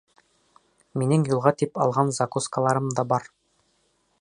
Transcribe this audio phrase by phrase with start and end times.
[1.01, 3.29] Минең юлға тип алған закускаларым да бар.